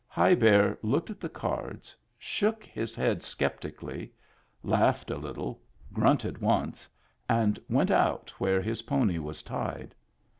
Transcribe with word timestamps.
High 0.07 0.33
Bear 0.33 0.79
looked 0.81 1.11
at 1.11 1.19
the 1.19 1.29
cards, 1.29 1.95
shook 2.17 2.63
his 2.65 2.95
head 2.95 3.19
sceptically^ 3.19 4.09
laughed 4.63 5.11
a 5.11 5.15
little, 5.15 5.61
grunted 5.93 6.39
once, 6.39 6.89
and 7.29 7.59
went 7.69 7.91
out 7.91 8.31
where 8.39 8.63
his 8.63 8.81
pony 8.81 9.19
was 9.19 9.43
tied. 9.43 9.93